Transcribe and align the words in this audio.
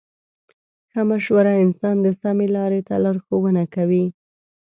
ښه 0.91 1.01
مشوره 1.09 1.53
انسان 1.63 1.95
د 2.01 2.07
سمې 2.21 2.47
لارې 2.55 2.81
ته 2.87 2.93
لارښوونه 3.03 3.63
کوي. 3.75 4.05